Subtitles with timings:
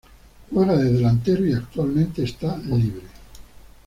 [0.51, 3.05] Juega de delantero y actualmente esta Libre.